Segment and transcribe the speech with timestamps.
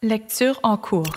[0.00, 1.10] Lecture en cours。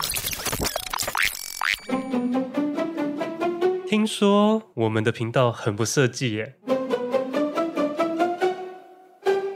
[3.86, 6.56] 听说我们的频道很不设计耶。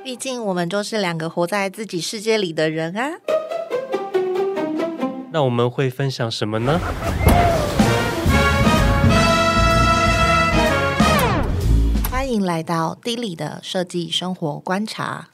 [0.05, 3.19] 毕竟我们就是两个活在自己世界里的人啊。
[5.33, 6.79] 那我们会分享什么呢？
[12.09, 15.31] 欢迎来到 D 里的设计生活观察。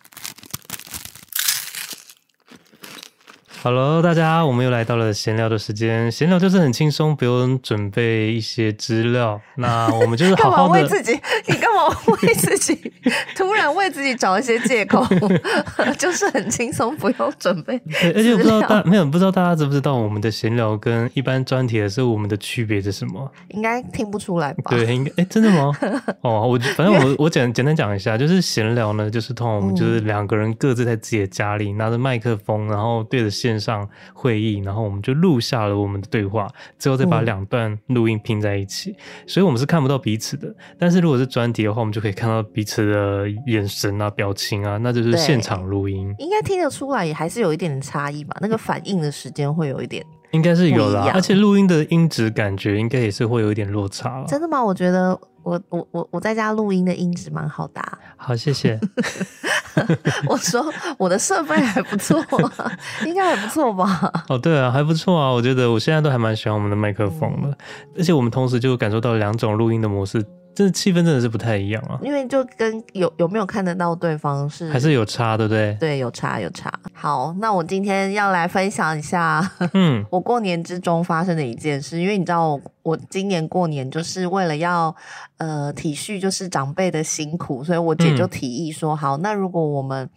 [3.64, 6.10] Hello，大家，我们又来到了闲聊的时间。
[6.10, 9.40] 闲聊就是很轻松，不用准备一些资料。
[9.54, 10.74] 那我们就是好好的。
[10.74, 11.12] 干嘛为自己？
[11.46, 12.92] 你干嘛为自己？
[13.36, 15.06] 突然为自己找一些借口，
[15.96, 17.80] 就是很轻松，不用准备。
[18.16, 23.30] 而且我不知道大没有不知道大家知不知道我们的闲聊跟一般专题的时候我们的区别是什么？
[23.50, 24.72] 应该听不出来吧？
[24.72, 25.72] 对，应该哎、欸，真的吗？
[26.22, 33.51] 哦，我反正我我简简单讲一下，就是闲聊呢，就是通常我们就是两个人各自在自己的家里拿着麦克风，然后对着线。
[33.52, 36.48] 线上会议，然后我们就录下了我们的对话，
[36.78, 40.54] 之后再把两段录音拼在一起，嗯，所以我们是看不到彼此的。
[40.78, 46.14] 但是如果是专题的话，我们就可以看到彼此的眼神啊、表情啊，那就是现场录音。
[46.18, 48.34] 应该听得出来，也还是有一点点差异吧？
[48.40, 51.10] 那个反应的时间会有一点，应该是有啦。
[51.14, 54.26] 而且录音的音质感觉应该也是会有一点落差了。
[54.26, 54.62] 真的吗？
[54.62, 57.98] 我觉得我我我我在家录音的音质蛮好的啊。
[58.16, 58.78] 好，谢谢。
[60.28, 60.64] 我说
[60.98, 62.20] 我的设备还不错
[62.58, 62.72] 啊，
[63.06, 64.12] 应该还不错吧？
[64.28, 65.30] 哦，对啊，还不错啊。
[65.30, 67.56] 我觉得我现在都还蛮喜欢我们的麦克风的，嗯，
[67.98, 70.24] 而且我们同时就感受到两种录音的模式。
[70.54, 75.74] 这气氛真的是不太一样啊，因为就跟有有没有看得到对方是还是有差，对不对？
[75.80, 76.72] 对，有差有差。
[76.92, 84.94] 好，那我今天要来分享一下， 嗯，我过年之中发生的一件事，因为你知道我，我今年过年就是为了要
[85.38, 90.08] 呃体恤就是长辈的辛苦，所以我姐就提议说，嗯、好，那如果我们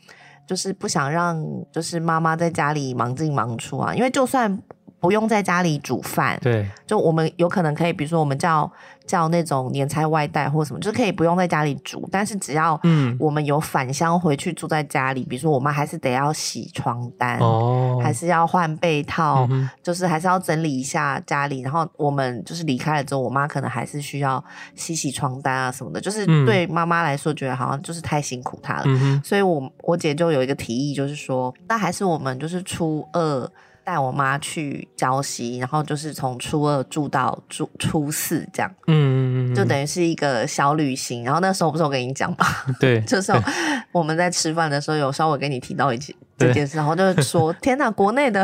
[0.45, 4.61] 就是不想让就是妈妈在家里忙进忙出啊，因为就算。
[4.97, 8.71] 不用在家里煮饭，对，就我们有可能可以，比如说我们叫
[9.05, 24.43] 叫那种年菜外带或什么，就是可以不用在家里煮，但是只要嗯，我们有返乡回去住在家里，嗯、比如说我妈还是得要洗床单，哦，还是要换被套、嗯，就是还是要整理一下家里，然后我们就是离开了之后，我妈可能还是需要
[24.75, 33.51] 洗洗床单啊什么的，就是对妈妈来说觉得好像就是太辛苦她了，嗯、所以我我姐就有一个提议，就是说那还是我们就是初二。
[33.85, 41.23] 带我妈去礁溪，然后就是从初二住到住初四这样，嗯，就等于是一个小旅行。
[41.23, 42.45] 然后那时候不是我跟你讲嘛，
[42.81, 43.31] 对， 就是
[43.93, 48.43] 我们在吃饭的时候有稍微跟你提到一件这件事，然后就是说，天哪，国内的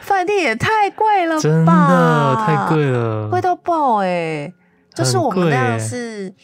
[0.00, 4.54] 饭店也太贵了吧，真的太贵了，贵到爆哎、欸！
[4.94, 6.34] 就是我们那样是，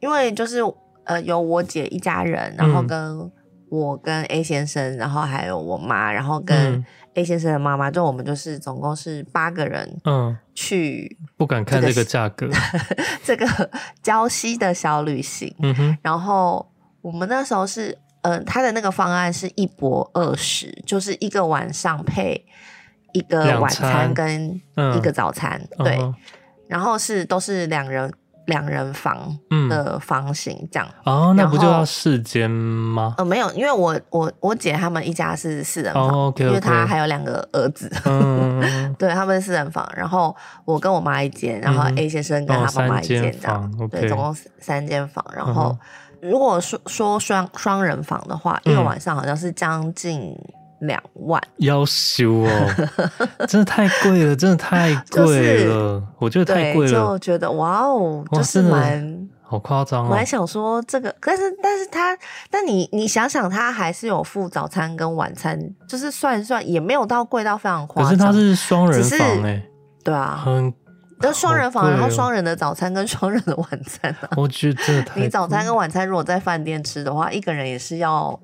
[0.00, 0.60] 因为就是
[1.04, 3.30] 呃有我姐一家人，然后跟
[3.68, 6.84] 我跟 A 先生，然后还有我妈，然后跟、嗯。
[7.16, 12.48] A 先生的妈妈，就我们就是总共是八个人，嗯，去不敢看这个价格，
[13.24, 13.46] 这个
[14.02, 22.44] 礁溪的小旅行，嗯哼，然后我们那时候是，嗯、呃，他的那个方案是一博二十，就是一个晚上配
[23.12, 24.60] 一个晚餐跟
[24.94, 26.14] 一个早餐，嗯、对、嗯，
[26.68, 28.12] 然后是都是两人。
[28.46, 33.14] 两人房的房型这样、嗯、哦，那不就要四间吗？
[33.18, 45.24] 呃，没有，因为我我我姐他们一家是四人房，哦、okay, okay 因为她还有两个儿子，嗯、 对，他们是四人房，然后我跟我妈一间，然后 A 先生跟他妈妈一间这样、哦，对，总共三间房。
[45.34, 45.76] 然后
[46.20, 50.36] 如果说说双双人房的话，一个晚上好像是将近。
[50.80, 52.48] 两万，要修哦，
[53.48, 60.08] 真的太贵了，真的太贵了、就是，我觉得太贵了，就觉得哇哦，就是蛮好夸张哦。
[60.10, 62.16] 我还想说这个，但是但是他，
[62.50, 68.10] 但你你想想，他还是有付早餐跟晚餐，就是算一算也没有到贵到非常夸张。
[68.10, 69.68] 可是他是双人房哎、欸，
[70.04, 70.74] 对啊，很，
[71.20, 78.38] 就双人房，然后双人的早餐跟双人的晚餐啊，我觉得你早餐跟晚餐如果在饭店吃的话，一个人也是要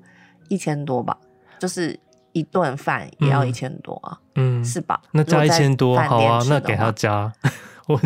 [0.49, 1.15] 一千多吧，
[1.59, 1.99] 就是。
[2.33, 4.99] 一顿饭也要一千多啊，嗯，是吧？
[5.11, 7.31] 那加一千多，好啊，那给他加。
[7.87, 7.99] 我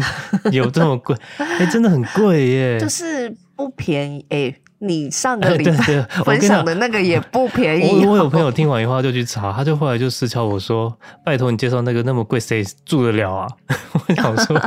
[0.52, 1.16] 有这么贵？
[1.38, 4.26] 哎、欸，真的很贵耶，就是不便宜。
[4.30, 8.04] 哎、欸，你上个礼拜 分享的那个也不便宜。
[8.04, 10.92] 我我有朋友听完以后就去查，他就后来就私敲我说
[11.24, 13.48] ：“拜托你介绍那个那么贵，谁住得了啊？”
[13.94, 14.60] 我想说，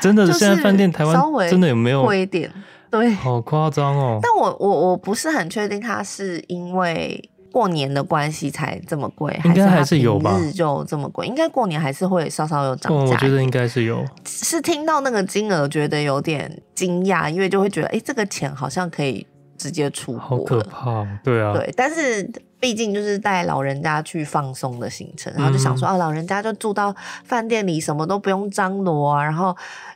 [0.00, 1.14] 真的，现在饭店台湾
[1.50, 2.50] 真的有没有贵一点？
[2.90, 4.18] 对，好夸张哦。
[4.22, 7.22] 但我我我不是很确定，他是因为。
[7.52, 10.36] 过年的关系才这么贵，应该还是有吧？
[10.38, 13.12] 日就这么贵，应该过年还是会稍稍有涨价。
[13.12, 19.26] 我觉得应该是有，是听到那个金额觉得有点惊讶，因为就会觉得，哎、欸，这个钱好像可以
[19.56, 20.20] 直接出国。
[20.20, 21.52] 好可怕，对啊。
[21.54, 26.94] 对，但是毕竟就是带老人家去放松的行程，然后就想说、嗯、啊，老人家就住到
[27.24, 29.54] 饭店里，什么都不用张罗啊，然后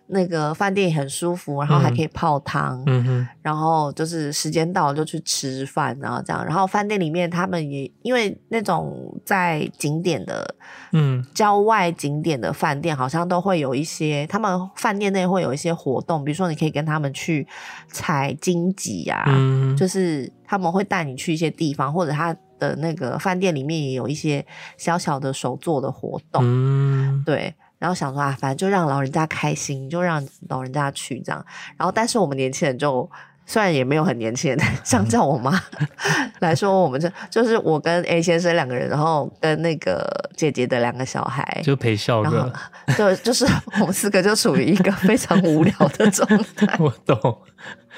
[0.09, 10.55] 那个饭店也很舒服，然后还可以泡汤，嗯哼，然后就是时间到了就去吃饭，然后这样，然后饭店里面他们也因为那种在景点的，
[10.93, 17.47] 嗯，郊外景点的饭店好像都会有一些，他们饭店内会有一些活动，比如说你可以跟他们去
[17.89, 22.37] 采荆棘呀，嗯，就是他们会带你去一些地方，或者他。
[22.61, 24.45] 的那个饭店里面也有一些
[24.77, 31.43] 小小的手做的活动，嗯，对，然后想说啊，反正就让老人家开心，就让老人家去这样，
[31.79, 33.11] 然后但是我们年轻人就。
[33.47, 35.61] 虽然也没有很年轻人， 相较我妈
[36.39, 40.07] 来说，我们就就是我跟 A 先生两个人，然后跟那个
[40.37, 42.53] 姐姐的两个小孩，就陪笑的，
[42.97, 43.45] 对，就是
[43.81, 46.77] 我们四个就处于一个非常无聊的状态。
[46.79, 47.39] 我懂。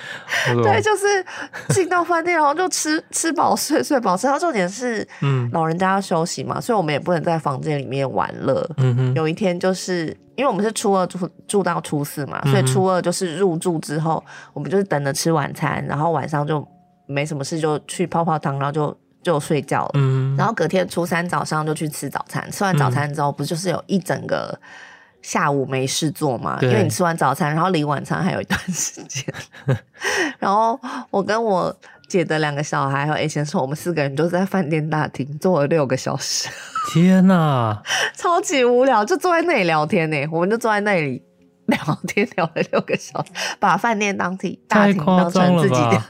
[0.63, 1.25] 对，就是
[1.71, 8.69] 进到饭店，然后就吃 吃饱睡睡饱，然后重点是，嗯，老人家要休息嘛，所以我们也不能在房间里面玩乐。
[8.79, 10.17] 嗯哼，有一天就是。
[10.35, 16.67] 因为我们是初二住住到初四嘛，所以初二就是入住之后，嗯、我们就是等着吃晚餐，然后晚上就
[17.05, 19.91] 没什么事，就去泡泡汤，然后就就睡觉了。
[19.93, 24.59] 嗯，然后隔天初三早上就去吃早餐，吃完早餐之后，不就是有一整个
[25.23, 26.59] 下午没事做嘛？
[26.61, 29.25] 嗯、因为你吃完早餐，然后离晚餐还有一段时间。
[30.39, 30.79] 然后
[31.11, 31.75] 我跟我
[32.09, 36.49] 姐的两个小孩还有 A 先生，我们四个人就在饭店大厅坐了六个小时。
[36.93, 37.81] 天呐，
[38.15, 40.27] 超级无聊，就坐在那里聊天呢。
[40.31, 41.23] 我们就坐在那里
[41.67, 41.79] 聊
[42.09, 43.31] 天，聊了六个小时，
[43.61, 46.03] 把饭店当体大厅当成自己的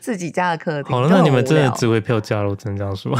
[0.00, 0.92] 自己家的客厅。
[0.92, 3.18] 好了，那你们真的值回票价了，我只能这样说。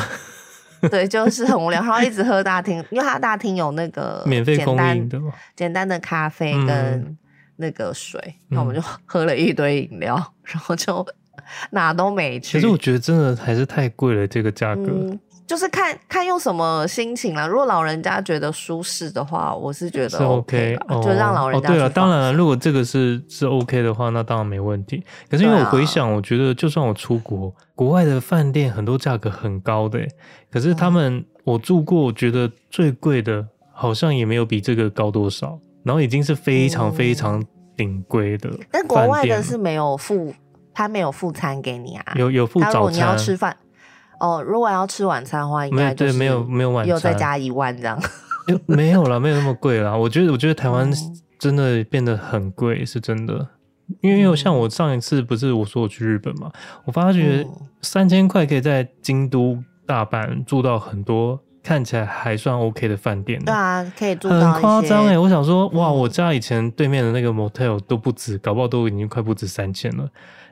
[0.91, 7.17] 对，就是很无聊，然后一直喝大厅，因为他大厅有那个免费供应的嘛，简单的咖啡跟
[7.57, 11.07] 那个水，那、嗯、我们就喝了一堆饮料，然后就
[11.73, 12.59] 哪都没去。
[12.59, 14.85] 其实我觉得真的还是太贵了，这个价格。
[14.87, 17.45] 嗯就是看看用什么心情啦。
[17.45, 21.69] 如果老人家觉得舒适的话，我是觉得 OK，, 就让老人家。
[21.69, 25.03] 哦，对了，当然了，如果这个是是 OK 的话，那当然没问题。
[25.29, 29.99] 可是因为我回想，我觉得就算我出国，啊、国外的饭店很多价格很高的，
[30.53, 37.45] 可是他们、嗯、我住过，我觉得最贵的好像也没有比这个高多少，然后已经是非常非常
[37.77, 38.59] 顶贵的、嗯。
[38.71, 40.33] 但国外的是没有付，
[40.73, 42.13] 他没有付餐给你啊？
[42.15, 43.57] 有有付早餐，如果你要吃饭。
[44.21, 47.99] 哦，如果要吃晚餐的话，应该就是没有没有晚餐，又再加一万这样。
[48.67, 49.97] 没有啦，没有那么贵啦。
[49.97, 50.91] 我觉得我觉得台湾
[51.39, 53.49] 真的变得很贵，是真的。
[54.01, 56.51] 因为像我上一次不是我说我去日本嘛，
[56.85, 57.47] 我发觉
[57.83, 63.43] 三千块可以在京都、大阪住到很多看起来还算 OK 的饭店。
[63.45, 65.19] 对啊，可以住到很夸张哎！
[65.19, 70.09] 我想说，哇，我家以前对面的那个 motel 都不止，搞不好都已经快不止三千了。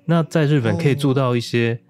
[0.07, 1.81] 那在日本可以住到一些。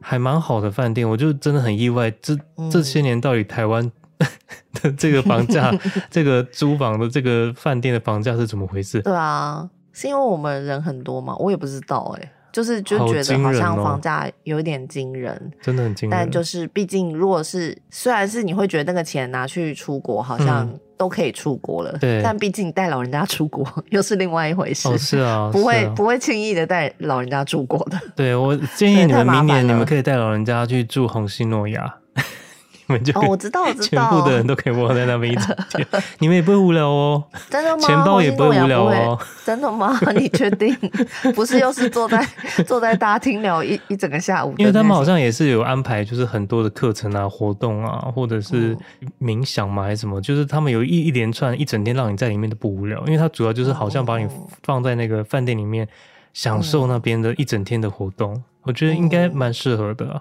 [0.00, 2.36] 还蛮好的饭店，我就真的很意外，这
[2.70, 3.90] 这些年到底台湾
[4.82, 5.70] 的这个房价，
[6.10, 9.00] 这个租房的这个饭店的房价是怎么回事？
[9.02, 11.36] 对啊，是因为我们人很多吗？
[11.38, 16.18] 我也不知道哎、欸，就是就觉得好像房价有一点惊人，真的很惊人。
[16.18, 20.80] 但就是毕竟，如果是虽然是你会觉得那个钱拿去出国，好像、嗯。
[21.00, 24.86] 都可以出国了，对，但毕竟带老人家出国 又是另外一回事。
[24.86, 27.98] 哦，是啊，不会、啊、不会轻易的带老人家出国的。
[28.14, 31.66] 对，我建议你们明年你们可以带老人家去住红星诺
[32.96, 33.12] 雅。
[33.20, 35.86] 哦，我知道，我知道，全部的人都可以窝在那边一整天，
[36.20, 37.22] 你们也不会无聊哦。
[37.48, 37.82] 真的吗？
[37.82, 39.18] 钱包也不会无聊哦。
[39.44, 39.98] 真的吗？
[40.14, 40.74] 你确定？
[41.34, 42.26] 不是，又是坐在
[42.66, 44.54] 坐在大厅聊一一整个下午？
[44.58, 48.76] 因为他们好像也是有安排，就是很多的课程啊、活动啊，或者是
[49.20, 50.20] 冥想嘛，还是什么？
[50.20, 53.00] 就是他们有一一连串一整天，让你在里面都不无聊。
[53.06, 54.26] 因为他主要就是好像把你
[54.62, 55.88] 放在那个饭店里面，
[56.32, 58.42] 享受那边的一整天的活动。
[58.62, 60.20] 我觉得应该蛮适合的啊。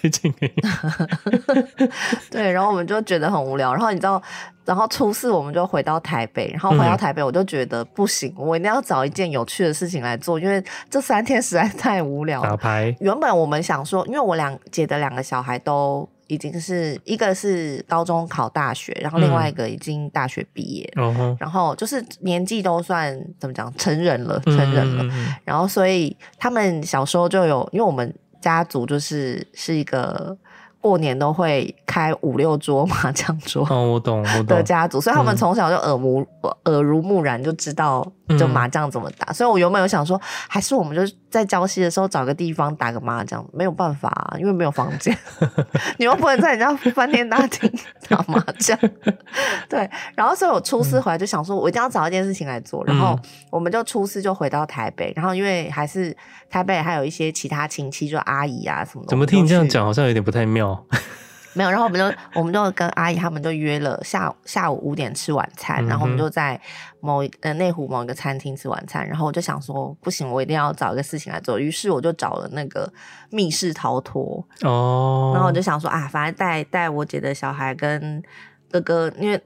[2.30, 3.72] 对，然后我们就觉得很无聊。
[3.72, 4.22] 然后你知道，
[4.64, 12.50] 然后初四我们就回到台北，然后回到台北，我就觉得不行，我一定要找一件有趣的事情来做，因为这三天实在太无聊了。
[12.50, 12.94] 打牌。
[13.00, 25.04] 原本我们想说，因为我两姐的两个小孩都已经是一个是高中考大学，然后另外一个已经大学毕业，嗯、然后就是年纪都算怎么讲成人了，成人了。
[25.04, 28.12] 嗯、然后所以他们小时候就有，因为我们。
[28.40, 30.36] 家族就是是一个
[30.80, 34.46] 过年都会开五六桌麻将桌，哦，我懂，我懂。
[34.46, 39.30] 的家族，所以他们从小就耳目、嗯、耳濡目染，就知道就麻将怎么打。
[39.30, 45.16] 嗯、所以我原本有想说，还是我们就在礁溪的时候找个地方打个麻将，没有办法、啊，因为没有房间，
[45.98, 47.70] 你又不能在人家饭店大厅
[48.08, 48.78] 打麻将。
[49.68, 52.84] 对，然后所以我初四回来就想说，我一定要找一件事情来做。
[52.84, 53.18] 然后
[53.50, 56.16] 我们就初四就回到台北，然后因为还是
[56.48, 59.08] 台北还有一些其他亲戚，就阿姨啊什么的。
[59.08, 60.84] 怎么听你这样讲，好像有点不太妙。
[61.52, 66.60] 没有，然后我们就我们就跟阿姨他们就约了下午下午五点吃晚餐，然后我们就在
[67.00, 72.90] 某呃内湖某一个餐厅吃晚餐，然后我就想说不行，我一定要找一个事情来做，于是我就找了那个
[73.30, 78.22] 密室逃脱哦，然后我就想说啊，反正带带我姐的小孩跟
[78.70, 79.42] 哥哥，因为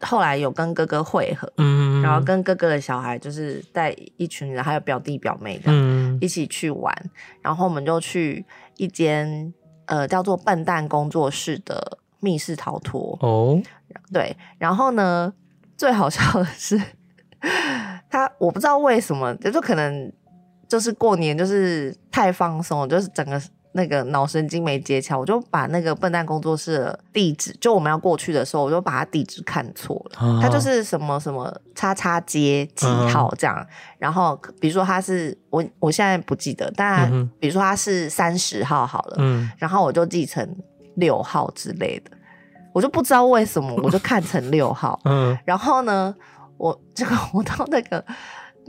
[0.00, 6.94] 后来有跟哥哥会合，嗯，然后跟哥哥的小孩就是带一群人，还有表弟表妹的，嗯，一起去玩，
[7.42, 8.46] 然后我们就去
[8.76, 9.52] 一间。
[9.88, 13.60] 呃，叫做笨蛋工作室的密室逃脱哦，
[14.12, 15.32] 对，然后呢，
[15.76, 16.80] 最好笑的是，
[18.08, 20.12] 他我不知道为什么，就可能
[20.68, 23.38] 就是过年就是太放松，就是整个。
[23.72, 30.18] 那个脑神经没接巧，我就把那个笨蛋工作室的地址，就我们要过去的时候，我就把他地址看错了。
[30.20, 33.56] 哦、他就是什么什么叉叉街几号这样。
[33.58, 33.66] 嗯、
[33.98, 40.48] 然后比如说他是我，我现在不记得，但比如说他是三十号好了，嗯、然后我就记成
[40.96, 42.10] 六号之类的，
[42.72, 44.98] 我就不知道为什么，我就看成六号。
[45.04, 46.14] 嗯，然后呢，
[46.56, 48.04] 我这个我到那个。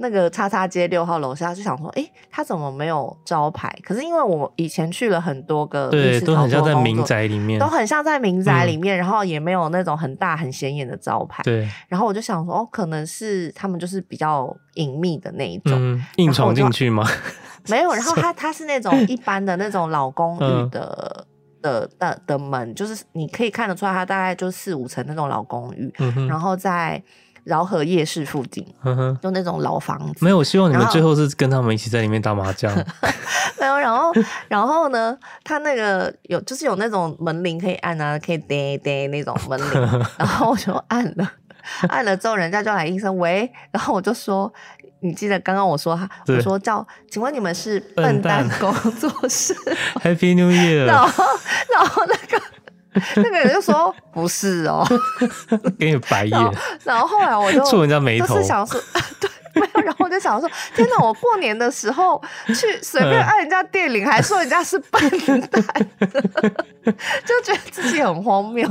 [0.01, 3.69] 那个叉叉街六号楼下就想说，哎、欸，他怎么没有招牌？
[3.83, 11.43] 可是因为我以前去了很多个，对，都很像在民宅里面，都很像在民宅里面，嗯、然后也没有那种很大很显眼的招牌。
[11.43, 17.05] 对，然后我就想说，哦，可能是他们就是比较隐秘的那一种，嗯、硬闯进去吗？
[17.67, 21.25] 没有，然后 他他是那种一般的那种老公寓的、
[21.59, 27.03] 嗯、的的的门，就是你可以看得出来，它大概就四五层那种老公寓，嗯、然后在。
[27.49, 28.63] 饶河夜市附近，
[29.21, 30.23] 就那种老房子。
[30.23, 32.71] 没有，我希望你们最后是跟他们一起在里面打麻将。
[33.59, 34.13] 没有，然后，
[34.47, 35.17] 然后呢？
[35.43, 39.81] 他那个有，就是有那种门铃可以按啊，可以叮叮那种门铃。
[40.17, 41.29] 然后我就按了，
[41.89, 44.51] 按了之后，人家就来应声“喂”，然后我就说
[45.01, 49.53] ：“你记得刚刚我说哈，我说叫，请问你们是笨蛋工作室？
[50.03, 51.23] Happy New Year！” 然后，
[51.73, 52.41] 然后那个。
[53.15, 54.85] 那个人就说不是哦，
[55.77, 56.51] 给你白眼。
[56.83, 58.81] 然后后来我就触人家眉头，就是想说
[59.19, 59.29] 对，
[59.61, 59.81] 没有。
[59.81, 61.03] 然后我就想说，天哪！
[61.03, 65.01] 我过年的时候去随便按人家电铃，还说人家是笨
[65.41, 65.63] 蛋，
[67.25, 68.67] 就觉得自己很荒谬。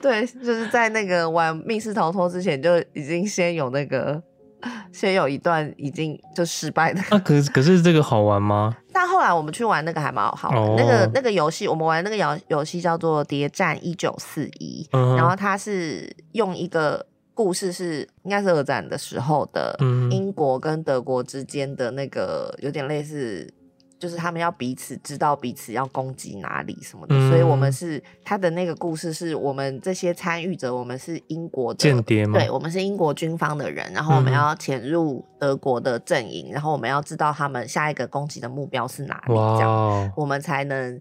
[0.00, 4.22] 对，就是在那个玩密室逃脱之前，就已经先有那个。
[4.92, 8.76] 先有一段已经就失败的， 啊，可是可是这个好玩吗？
[8.92, 14.86] 但后来我们去玩那个还蛮好玩，哦、那个那个游戏，我们玩那个游游戏叫做《谍战一九四一》，
[15.16, 19.76] 然后它是用一个故事是应该是二战的时候的
[20.10, 23.52] 英国跟德国之间的那个有点类似。
[24.00, 32.38] 就是他们要彼此知道彼此要攻击哪里什么的，嗯、所以我们是他的那个故事，是我们这些参与者，我们是英国的间谍吗？
[32.38, 40.98] 对，我们是英国军方的人，然后我们要潜入德国的阵营，嗯、然后我们要知道他们下一个攻击的目标是哪里，这样我们才能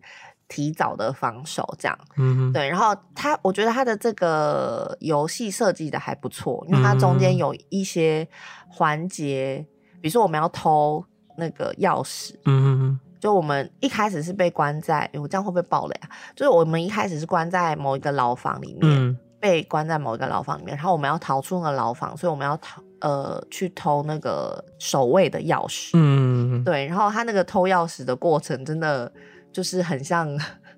[0.49, 1.73] 提早的防守。
[1.79, 2.67] 这样，嗯，对。
[2.67, 8.27] 然后他，我觉得他的这个游戏设计的还不错，因为它中间有一些
[8.67, 9.65] 环节，
[10.01, 11.05] 比如说我们要偷。
[11.39, 16.09] 那个钥匙，嗯嗯嗯，就我们一开始是被关在，我这样会不会爆雷啊？
[16.35, 29.11] 就是我们一开始是关在某一个牢房里面，嗯、被关在某一个牢房里面，然后我们要逃出那个牢房，所以我们要逃，呃，去偷那个守卫的钥匙，嗯对，然后他那个偷钥匙的过程真的
[29.51, 30.29] 就是很像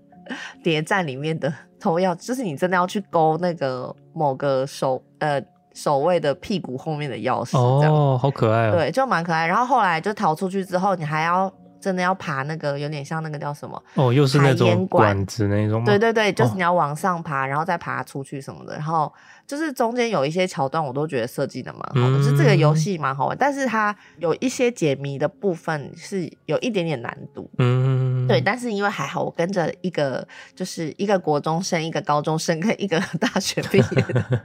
[0.63, 5.43] 谍战里面的偷钥，就是你真的要去勾那个某个守，呃。
[5.73, 8.71] 守卫的屁股后面的钥匙，哦，好可爱哦。
[8.71, 9.47] 对，就蛮可爱。
[9.47, 13.81] 然后后来就逃出去之后，你还要真的要爬那个，有点像那个叫什么？
[13.95, 15.85] 哦，又是那种管子那种吗？
[15.85, 18.73] 对对对，就是你要往上爬，哦、然后再爬出去什么的。
[18.75, 19.11] 然后
[19.47, 23.37] 就是中间有一些桥段，我都觉得设计的蛮好的，嗯、就是这个游戏蛮好玩。
[23.37, 27.49] 但是它有一些解谜的部分是有一点点难度。
[27.57, 28.20] 嗯。
[28.31, 34.41] 对，但是因为还好，我跟着一个就是一个国中生、一个高中生跟一个大学毕业的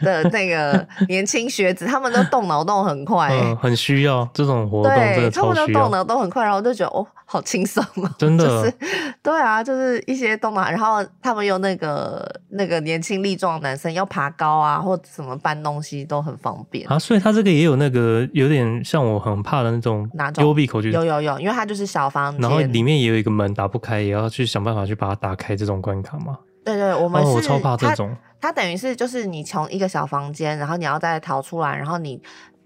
[0.00, 7.06] 的那个年轻学子，他们都动脑动很快，嗯，很需要这种活动，对，他们都动脑动很快，然后我就觉得哦。
[7.30, 8.14] 好轻松啊！
[8.16, 8.74] 真的，就是
[9.22, 16.98] 对啊，就是一些动脑，然后他们有那个那个年轻力壮的男生要爬高啊，或者什么搬东西都很方便啊。
[16.98, 26.38] 所以他这个也有那个有点像我很怕的那种幽闭恐惧，有有有，因为它就是小房间，然后里面也有一个门打不开，也要去想办法去把它打开这种关卡吗？
[26.64, 28.14] 对对，我们是、哦、我超怕这种。
[28.40, 32.20] 它等于是就是你从一个小房间，然后你要再逃出来，然后你。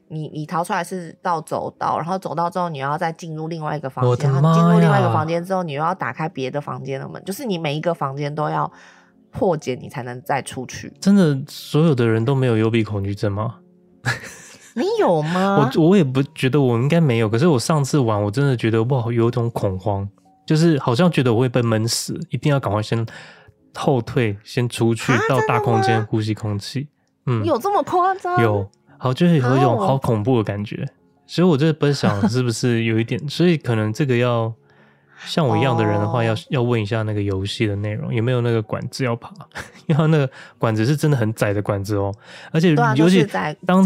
[0.09, 8.71] 你你逃出来是到走道，然后走道之后你要再进入另外一个房间，然后进入另外一个房间之后，你又要打开别的房间的门，就是你每一个房间都要
[9.31, 10.93] 破解，你才能再出去。
[11.01, 13.61] 真的，所有的人都没有幽闭恐惧症吗？
[14.75, 15.71] 你有吗？
[15.75, 20.07] 我我也不觉得我应该没有，可是我上次玩，我真的觉得哇，有一种恐慌，
[20.47, 23.07] 就是好像觉得我会被闷死，一定要赶快先
[23.75, 26.89] 后退，先出去到大空间呼吸空气。
[27.27, 28.41] 嗯，有这么夸张？
[28.43, 28.71] 有。
[28.99, 30.89] 好，就是有一种好恐怖的感觉，
[31.27, 34.55] 所以我就不想是不是有一点，所以可能这个要
[35.27, 39.35] 像我一样的人的话，要要问一下那个游戏的内容有没有那个管子要爬，
[39.87, 42.15] 因为那个管子是真的很窄的管子哦，
[42.53, 43.27] 而且尤其
[43.67, 43.85] 当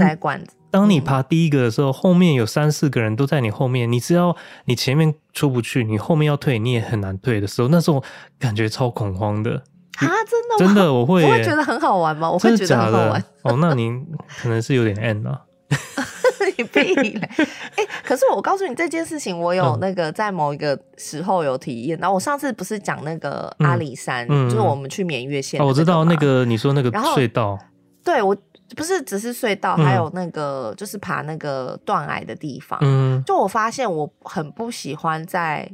[0.77, 8.05] 当你爬第一个的时候，后面有三四个人都在你后面，你只要你前面出不去，你后面要退你也很难退的时候，那时候
[8.39, 9.53] 感觉超恐慌的。
[9.53, 12.31] 啊，真的真的，我会，我会觉得很好玩吗？
[12.31, 13.25] 我会觉得很好玩。
[13.45, 14.07] 哦，那您
[14.43, 15.41] 可能是有点 N 啊。
[16.59, 17.21] 你屁嘞！
[17.39, 21.99] 哎、欸，可是我告诉你这件事情，我有那个在某一个时候有体验。
[21.99, 25.65] 然后我上次不是讲那个阿里山，嗯、就是我们去眠月线、哦。
[25.67, 27.59] 我知道那个你说那个隧道。
[28.05, 28.37] 对，我
[28.75, 32.79] 不是只是隧道，还有那个就是爬那个断崖的地方。
[32.83, 35.71] 嗯，就我发现我很不喜欢在。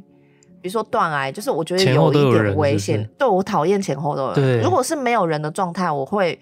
[0.61, 3.05] 比如说断崖，就是我觉得有一点危险。
[3.17, 4.35] 对，我讨厌前后都有人。
[4.35, 6.39] 对，如果是没有人的状态，我会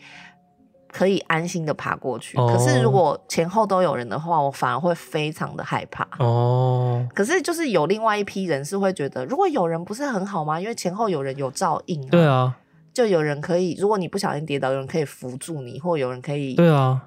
[0.91, 2.37] 可以安心的爬过去。
[2.37, 2.45] 哦。
[2.47, 6.07] 可是如果前后都有人的话，我反而会非常的害怕。
[6.19, 7.03] 哦。
[7.15, 10.61] 可是就是有另外一批人是会觉得，如果有人不是很好吗？
[10.61, 11.99] 因为前后有人有照应。
[12.09, 12.55] 对啊。
[12.93, 16.55] 就有人可以，如果你不小心跌倒，有人可以扶住你，或有人可以。
[16.55, 17.01] 对啊。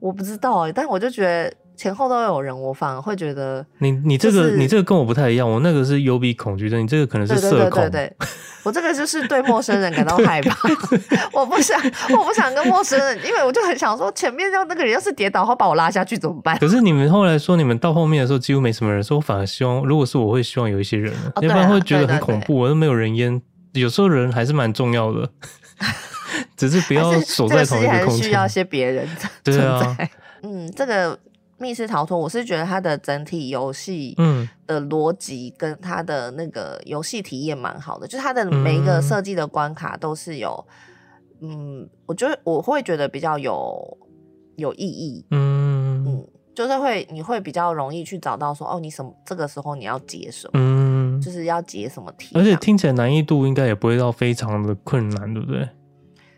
[0.00, 1.52] 我不知道哎，但我就觉得。
[1.76, 7.80] 前后都有人，我反而会觉得你你这个、就是、你这个跟我不太一样，我那个是幽闭恐惧症，你这个可能是社恐。
[7.80, 8.16] 对对对对，
[8.64, 10.54] 我这个就是对陌生人感到 害怕，
[11.32, 16.58] 我不想我不想跟陌生人，因为我就很想说，前面要那个人要是跌倒，后把我拉下去怎么办？
[16.58, 23.40] 可是你们后来说，你们到后面的时候几乎没什么人，所以我反而希望，如果是我会希望有一些人，要、哦、不然会觉得很恐怖，我都没有人烟，
[23.72, 25.30] 有时候人还是蛮重要的，
[26.56, 29.08] 只是不要守在同一个空间，需要些别人
[29.42, 29.96] 对啊，
[30.42, 31.18] 嗯，这个。
[31.62, 34.16] 密室逃脱，我是觉得它的整体游戏
[34.66, 40.66] 的逻辑跟它的那个游戏体验蛮好的，就是它的每一个设计的关卡都是有，
[41.42, 43.98] 嗯，我觉得我会觉得比较有
[44.56, 46.02] 有意义，嗯。
[46.06, 55.68] 嗯，就是会你会比较容易去找到说，哦，你什么这个时候你要接什么，嗯，就是要解什么题，而且听起来难易度应该也不会到非常的困难，对不对？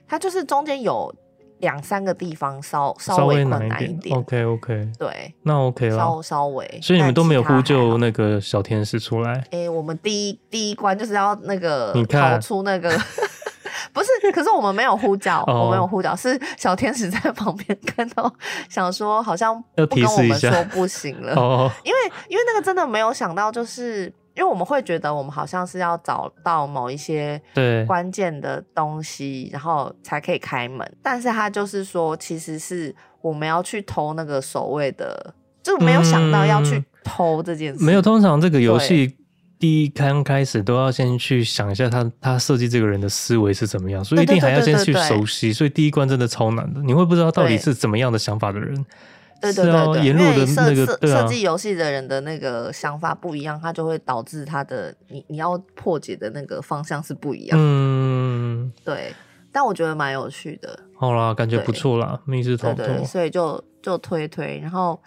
[0.07, 1.14] 它就是中间有。
[1.62, 9.35] 两三个地方稍稍微困难一点，，OK OK，对，那 OK 了，稍稍微，所以你们都没有呼救那个小天使出来？
[9.53, 12.90] 哎、欸，我们第一第一关就是要那个逃出那个，
[13.95, 18.29] 不是，可是我们没有呼叫，我没有呼叫，是小天使在旁边看到，
[18.68, 21.33] 想说好像不跟我们说不行了，
[21.85, 24.12] 因为因为那个真的没有想到就是。
[24.35, 30.90] 因为我们会觉得我们好像是要找到某一些对关键的东西，然后才可以开门。
[31.03, 37.85] 但是他就是说，其实是我们要去偷那个所谓的，就没有想到要去偷这件事。
[37.85, 39.16] 嗯、没有，通常这个游戏
[39.59, 45.53] 第一刚开始都要先去想一下他他设计这个人的思维是怎么样，所以一定还要先去熟悉。
[45.53, 48.85] 所以第一关真的超难的，你会不知道到底是怎么样的想法的人。
[49.42, 57.59] 对对对对，沿路的那个设计游戏的人的那个想法不一样，它就会导致他的你你要破解的那个方向是不一样。
[57.61, 59.12] 嗯，对。
[59.55, 60.78] 但我觉得蛮有趣的。
[60.96, 62.87] 好啦，感觉不错啦，密室逃脱。
[62.87, 64.98] 对对，所以就就推推，然后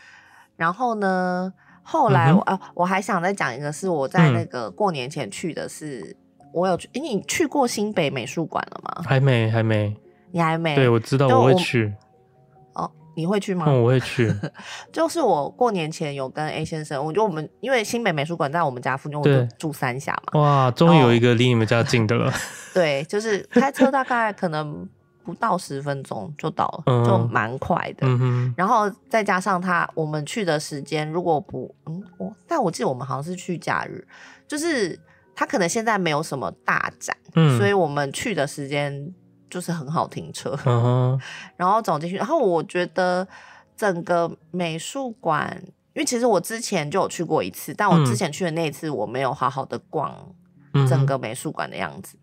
[0.56, 6.88] 然后呢，后来我、嗯、啊，我还想再讲一个，是我在那个过年前去的是，是、嗯、我有去。
[6.94, 9.02] 诶，你去过新北美术馆了吗？
[9.04, 9.96] 还没，还没。
[10.32, 10.76] 你还没？
[10.76, 11.92] 对，我知道我会去。
[13.16, 13.66] 你会去吗？
[13.68, 14.34] 嗯，我会去。
[14.92, 20.40] 就是我过年前有跟 A 先生，我觉得我们因为新北美术馆在我们家附近，我就住三峡嘛。
[20.40, 22.32] 哇，终于有一个离你们家近的了。
[22.74, 24.88] 对，就是开车大概可能
[25.24, 28.06] 不到十分钟就到了，嗯、就蛮快的。
[28.08, 28.54] 嗯。
[28.58, 34.06] 然后再加上他我们去的时间，如果不嗯我，但我记得我们好像是去假日，
[34.48, 35.00] 就是
[35.34, 39.14] 他可能现在没有什么大展，嗯，所以我们去的时间。
[39.56, 41.18] 就是很好停车，uh-huh.
[41.56, 43.26] 然后走进去，然后我觉得
[43.78, 45.58] 整个美术馆，
[45.94, 50.14] 因为其实我之前就有去过一次，但我之前去的那一次我没有好好的逛
[50.90, 52.18] 整个美术馆的样子，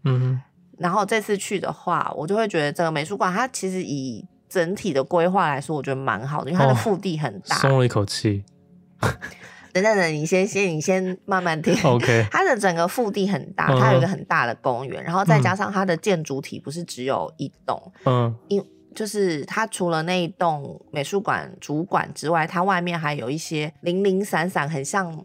[0.77, 8.45] 然后这次去的话，我就会觉得整个美术馆它其实以整体的规划来说，我觉得蛮好的，因为它的腹地很大，松了一口气。
[9.73, 11.75] 等等等，你先先你先慢慢听。
[11.85, 25.25] OK， 它的整个腹地很大，它有一个很大的公园，嗯，然后再加上它的建筑体不是只有一栋，嗯，因就是它除了那一栋美术馆主馆之外，它外面还有一些零零散散，很像。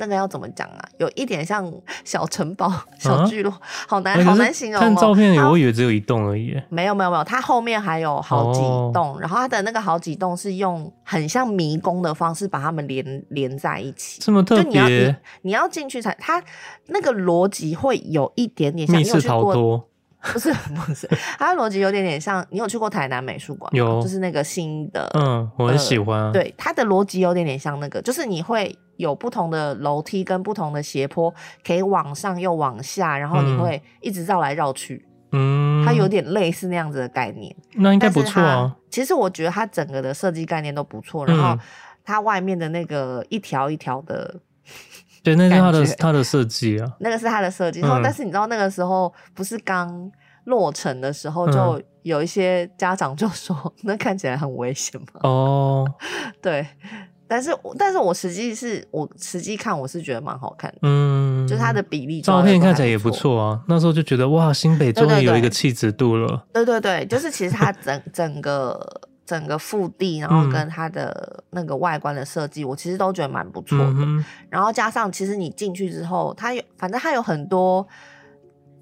[0.00, 0.82] 那个要怎么讲啊？
[0.98, 1.70] 有一点像
[2.04, 4.82] 小城堡、小聚落，啊、好难好难形容、哦。
[4.82, 6.60] 看照片，我以为只有一栋而已。
[6.70, 14.20] 没有没有没有，它后面还有好几栋，哦、然后它的那个好几栋是用很像迷宫的方式把它们连连在一起。
[14.22, 14.70] 这么特别？
[14.70, 16.42] 你要你，你要进去才，它
[16.86, 19.89] 那个逻辑会有一点点像密室逃脱。
[20.32, 22.44] 不是不是，它的逻辑有点点像。
[22.50, 23.78] 你有去过台南美术馆吗？
[23.78, 25.10] 有，就是那个新的。
[25.14, 26.32] 嗯，我很喜欢、啊呃。
[26.32, 31.32] 对，它的逻辑有点点像那个，就是你会有不同的楼梯跟不同的斜坡，
[31.66, 35.02] 可以往上又往下，然后你会一直绕来绕去。
[35.32, 37.56] 嗯，它有点类似那样子的概念。
[37.76, 38.76] 那应该不错啊。
[38.90, 41.58] 其实我觉得它整个的设计概念都不错，然后
[42.04, 44.38] 它外面的那个一条一条的。
[45.22, 47.80] 对，那是他的他的设计啊，那个是他的设计。
[47.80, 50.10] 然后，但是你知道那个时候不是刚
[50.44, 55.20] 落成的时候，就有一些家长就说、嗯、那看起来很危险嘛。
[55.22, 55.86] 哦，
[56.40, 56.66] 对，
[57.28, 63.60] 但是但是我实际是我实际看我是觉得蛮好看的，嗯，就是它的比例，照片看起来也不错啊。
[63.68, 66.46] 那时候就觉得哇，新北终于有一个气质度了。
[66.52, 69.08] 对对对，就是其实它整 整个。
[69.30, 73.94] 整个腹地，然后跟它的那个外观的设计，嗯、我其实都觉得蛮不错的。
[73.98, 77.86] 嗯、然后加上，其实你进去之后，它有反正它有很多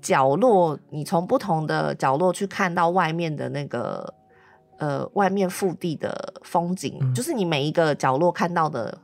[0.00, 4.14] 角落，你从不同的角落去看到外面的那个
[4.78, 8.96] 呃外面腹地的风景，嗯、就是你每一个角落看到的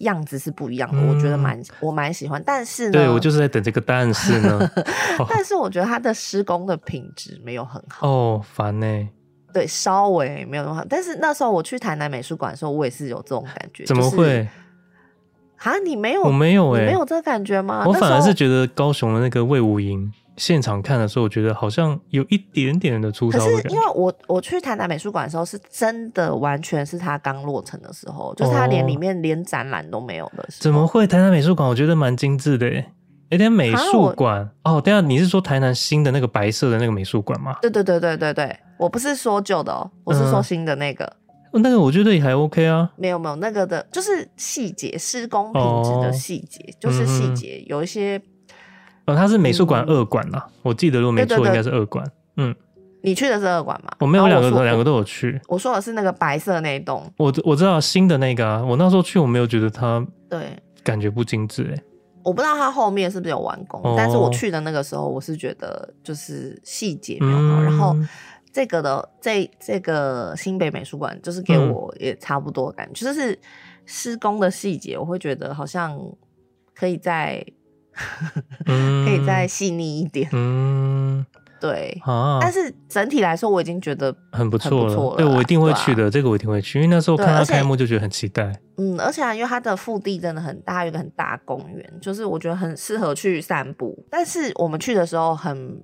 [0.00, 0.98] 样子是不一样的。
[0.98, 4.60] 嗯、我觉得蛮我蛮喜欢，但是呢，对我就是在等这个但是呢，
[5.30, 9.08] 但是我觉得它的施工的品质没有很好哦，烦呢、欸。
[9.54, 13.84] 对，稍微没有那么好，但是那时候我去台南美术馆的时候，我也是有这种感觉。
[13.84, 14.46] 怎么会？
[15.58, 16.22] 啊，你没有？
[16.24, 17.84] 我没有哎、欸，没有这个感觉吗？
[17.86, 23.38] 我反而是觉得高雄的那个魏无营现场看的时候，我觉得好像有一点点的粗糙。
[23.38, 30.62] 可是因为我我去台南美术馆的时候，是真的完全是他刚落成的时候，就是他连里面连展览都没有的时候。
[30.62, 31.06] 怎么会？
[31.06, 32.90] 台南美术馆我觉得蛮精致的哎。
[33.30, 37.56] 有点美术馆哦，等下你是说台南新的那个白色的那个美术馆吗？
[37.62, 41.10] 对对对对对对，我不是说旧的哦，我是说新的那个。
[41.52, 42.90] 嗯、那个我觉得也还 OK 啊。
[42.96, 48.20] 没有没有，那个的就是细节，施工品质的细节，哦、就是细节、嗯、有一些。
[49.06, 52.06] 哦，它是美术馆二馆啦，嗯、我记得如果没错，应该是二馆。
[52.36, 52.54] 嗯，
[53.02, 53.90] 你去的是二馆吗？
[54.00, 55.40] 我没有两个两个都有去。
[55.48, 57.10] 我说的是那个白色那一栋。
[57.16, 60.40] 我我知道新的那个啊，我那时候去我没有觉得它对
[60.82, 61.82] 感觉不精致哎。
[62.22, 67.42] 我不知道它后面是不是有完工，哦、但是我去的那个时候，我是觉得就是细节没有好。
[67.42, 67.94] 嗯、然后
[68.54, 73.38] 这个的这这个新北美术馆，就是给我也差不多的感觉，嗯、就是
[73.84, 75.98] 施工的细节，我会觉得好像
[76.72, 77.44] 可以再、
[78.66, 80.30] 嗯、可以再细腻一点。
[80.32, 81.26] 嗯。
[81.60, 85.16] 对，啊、但是整体来说，我已经觉得很不错了。
[85.16, 88.54] 对，我一定会去的，啊、这个我一定会去，因为那时候看到开幕就觉得很期待。
[88.76, 94.04] 嗯，而且因为它的腹地真的很大，有一个很大公园，就是我觉得很适合去散步。
[94.10, 95.82] 但是我们去的时候很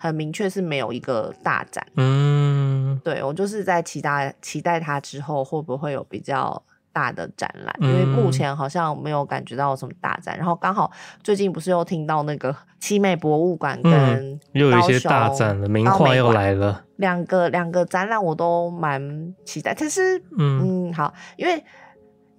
[0.00, 1.86] 很明确是没有一个大展。
[1.96, 6.60] 嗯，对，我就是在期待期待它之后会不会有比较。
[6.92, 10.90] 大的展览，因为目前好像没有感觉到什么大展，嗯、然后刚好
[11.22, 19.72] 最近不是又听到那个 奇美博物馆跟、嗯、又有一些大展了，名画又来了，两个两个展览我都蛮期待。
[19.78, 21.62] 但是嗯，嗯好，因为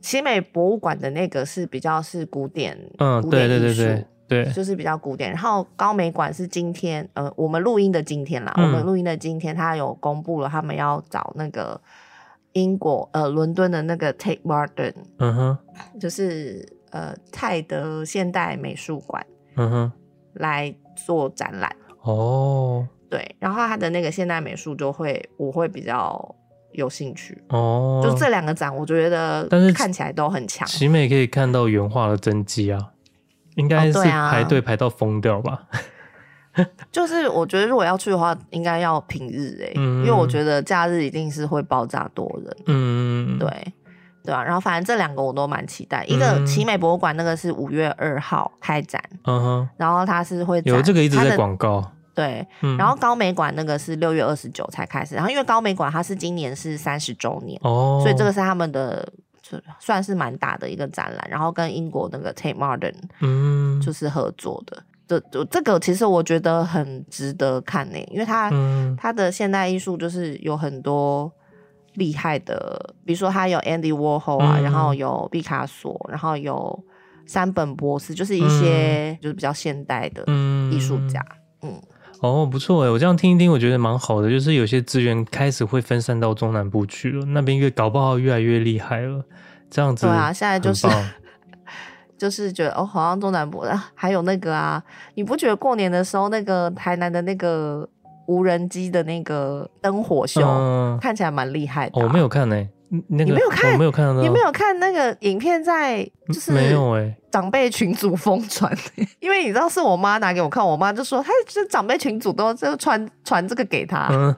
[0.02, 5.30] 奇美博物馆的那个是比较是古典，嗯，古典艺术，对对对对对，就是比较古典。
[5.30, 11.80] 然后高美馆是今天呃，我们录音的今天啦，嗯、我们录音的今天，他有公布了他们要找那个。
[12.54, 15.58] 英国呃，伦敦的那个 Tate Modern，嗯哼，
[15.98, 19.92] 就是呃泰德现代美术馆，嗯哼，
[20.34, 21.74] 来做展览。
[22.02, 26.36] 哦，对，然后他的那个现代美术就会我会比较
[26.74, 27.42] 有兴趣。
[27.48, 32.92] 哦，就这两个展我觉得但是看起来都很强，奇美可以看到原画的真迹啊，
[33.62, 35.64] 应该是排队排到疯掉吧。
[35.72, 35.78] 哦
[36.92, 42.58] 就是我觉得如果要去的话，应该要平日哎、欸，嗯、因为我觉得假日一定是会爆炸多人。
[42.66, 43.74] 嗯，对
[44.22, 44.44] 对啊。
[44.44, 46.06] 然后反正这两个我都蛮期待。
[46.10, 49.70] 嗯、一个奇美博物馆那个是五月二号开展，嗯哼。
[49.78, 51.90] 然后它是会有这个一直在广告。
[52.14, 55.16] 对，嗯、然后高美馆那个是六月二十九才开始。
[55.16, 59.08] 然后因为高美馆它是今年是三十周年哦，所以这个是他们的
[59.58, 61.28] 就算是蛮大的一个展览。
[61.30, 64.84] 然后跟英国那个 Tate Modern 嗯就是合作的。
[65.08, 68.50] 这这个其实我觉得很值得看呢，因为它
[68.98, 71.30] 它、嗯、的现代艺术就是有很多
[71.96, 76.82] 厉害的，比如说它有 Andy Warhol 啊，嗯、然后有毕卡索，然后有
[77.26, 80.24] 山本博士，就是一些就是比较现代的
[80.72, 81.20] 艺术家。
[81.62, 81.82] 嗯，嗯
[82.22, 89.24] 哦，不错哎，我这样听一听，我觉得蛮好的，就是有些资源开始会分散到中南部去了，那边越搞不好越来越厉害了，
[89.70, 90.06] 这样子。
[90.06, 90.88] 对啊，现在就是
[92.18, 94.82] 就是觉得哦，好像中南部啊，还有那个啊，
[95.16, 97.90] 你不觉得过年的时候那个台南的那个
[98.28, 102.04] 无人机的那个灯火秀、嗯、看起来蛮厉害的、啊？
[102.04, 102.70] 哦，我没有看呢、欸。
[103.08, 103.78] 那个、你没有看？
[103.78, 104.22] 没有看到。
[104.22, 108.70] 你没有看那个影片，在就是没有哎，长辈群组疯传，
[109.22, 114.36] 因为你知道是我妈拿给我看，我妈就说，她这长辈群组都就传传这个给她，嗯、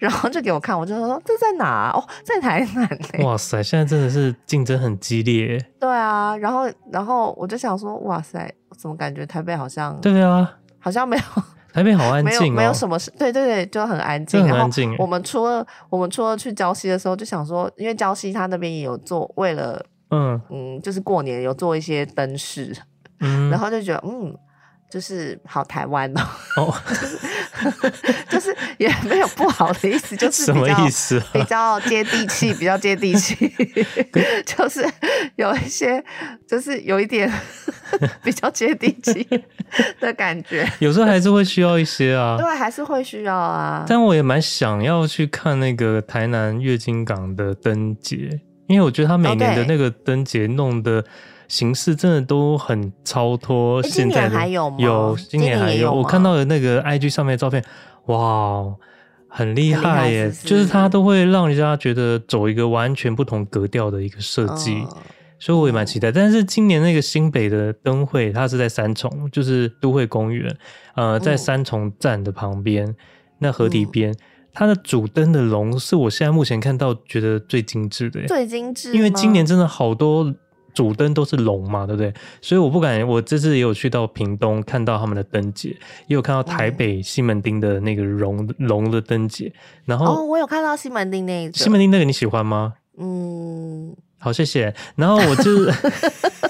[0.00, 1.92] 然后就给我看，我就说这在哪、啊？
[1.94, 2.88] 哦，在台南。
[3.24, 5.64] 哇塞，现在真的是竞争很激烈。
[5.78, 9.96] 对啊，然后然后我就想说，哇塞，怎么感觉台北好像？
[10.00, 11.22] 对啊，好像没有。
[11.74, 14.40] 台北好安静、哦，没有没有什么事，对对对，就很安静。
[14.44, 14.88] 很安静。
[14.90, 22.72] 然后我们初二，我们初二去礁溪的时候，就想说，因为礁溪他那边也有做，为了嗯嗯，就是过年有做一些灯饰，
[23.18, 24.32] 嗯，然后就觉得嗯。
[24.94, 26.22] 就是好台湾哦，
[26.56, 27.18] 哦 就是
[28.30, 31.20] 就是也没有不好的意思，就是什么意思？
[31.32, 33.34] 比较接地气，比较接地气，
[34.46, 34.88] 就是
[35.34, 36.00] 有一些，
[36.46, 37.28] 就是有一点
[38.22, 39.26] 比较接地气
[39.98, 40.64] 的感觉。
[40.78, 43.84] 有时候还是会需要一些啊，对，还是会需要啊。
[43.88, 48.30] 但我也蛮想要去看那个台南月津港的灯节，
[48.68, 51.04] 因为我觉得他每年的那个灯节弄得。
[51.48, 54.76] 形式真的都很超脱，现在的今年还有吗？
[54.78, 55.82] 有，今年还有。
[55.82, 57.62] 有我看到的那个 IG 上面的照片，
[58.06, 58.74] 哇，
[59.28, 60.30] 很厉害耶！
[60.30, 64.88] 是是就是它都会让人家觉得走一个完全不同格调的一个设计，嗯、
[65.38, 66.10] 所以我也蛮期待。
[66.10, 70.56] 但是今年那个新北的灯会，它是在三重，就是都会公园，
[70.94, 72.96] 呃，在三重站的旁边，嗯、
[73.40, 74.16] 那河堤边，嗯、
[74.52, 80.34] 它的主灯的龙是我现在目前看到觉得最精致的，最精致，因为今年真的好多。
[80.74, 82.12] 主灯都是龙嘛，对不对？
[82.42, 85.68] 所以我不敢，我这次也有去到屏东看到他们的灯节，
[86.08, 89.52] 也有看到台北西门町的那个龙龙的灯节。
[89.84, 91.56] 然后哦，我有看到西门町那个。
[91.56, 92.74] 西门町那个你喜欢吗？
[92.98, 94.74] 嗯，好，谢谢。
[94.96, 95.72] 然后我就是，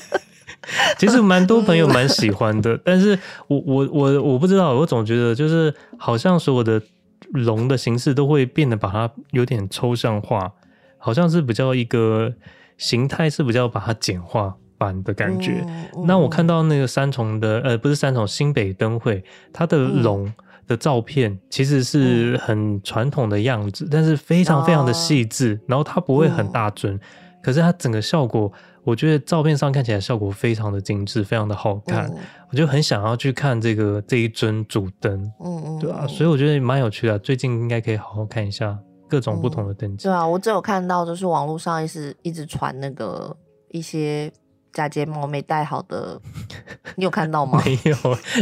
[0.98, 6.80] 其实蛮多朋友 蛮喜欢的，但是我我我我不知道，我总觉得就是好像所有的
[7.32, 10.52] 龙的形式都会变得把它有点抽象化，
[10.96, 12.32] 好像是比较一个。
[12.76, 15.64] 形态是比较把它简化版的感觉。
[16.04, 20.32] 那我看到那个三重的，呃，不是三重，新北灯会，它的龙
[20.66, 27.00] 的照片其实是很传统的样子，嗯、但是非常非常的细致，哦、然后它不会很大尊，嗯、
[27.42, 28.50] 可是它整个效果，
[28.82, 32.16] 我觉得照片上看起来效果非常的精致，非常的好看，嗯、
[32.50, 38.78] 我就很想要去看这个这一尊主灯，嗯嗯，对啊，所以我觉得蛮有趣的，最近应该可以好好看一下。
[39.08, 43.36] 各种不同的等级、嗯，对啊，我只有看到就是网络上一直一直传那个
[43.70, 44.32] 一些。
[44.74, 46.20] 假睫毛没戴好的，
[46.96, 47.62] 你有看到吗？
[47.64, 47.96] 没有，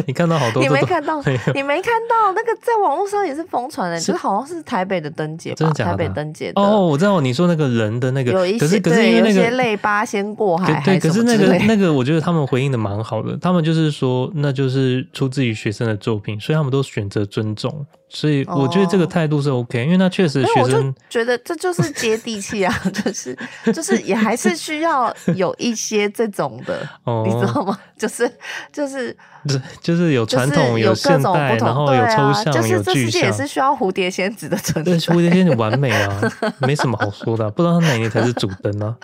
[0.06, 1.22] 你看到好多，你没看到，
[1.54, 5.56] 你没看到那个在网络上也是疯传的，就是好像是台北的灯节吧？
[5.56, 5.90] 真的假的？
[5.90, 23.36] 台北灯节哦，我知道你说那个人的那个，有一些可是因为那个泪疤先过海，对，可是那个那个我觉得他们回应的蛮好的，他们就是说那就是出自于学生的作品，所以他们都选择尊重，所以我觉得这个态度是 OK，因为那确实学生觉得这就是接地气啊， 就是
[23.74, 26.08] 就是也还是需要有一些。
[26.21, 27.78] 这种的，哦、你知道吗？
[27.98, 28.30] 就是
[28.72, 29.16] 就是
[29.81, 34.92] 就是有传统，有现代，然后有抽象，就是这世界也是需要蝴蝶仙子的存在。
[34.92, 36.20] 对，蝴蝶仙子 完美啊，
[36.59, 38.96] 没什么好说的，不知道他哪年才是主灯呢？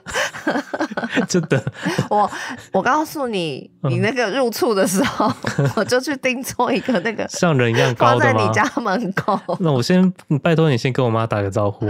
[1.29, 1.63] 真的，
[2.11, 2.31] 我
[2.73, 5.33] 我告诉你，你那个入厝的时候，
[5.77, 9.39] 我就去订做一个那个像人一样高的放在你家门口。
[9.61, 11.89] 那我先拜托你先跟我妈打个招呼，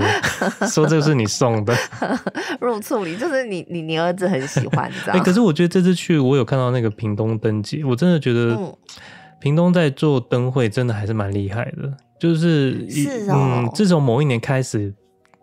[0.71, 1.75] 说这个是你送的
[2.61, 5.19] 入厝礼，就是你你你儿子很喜欢，你知？
[5.21, 8.38] 可是我觉得这次去，我有看到那个屏东灯节，我真的觉得
[9.41, 11.93] 屏东在做灯会真的还是蛮厉害的。
[12.19, 14.93] 就是，是哦、嗯，自从某一年开始，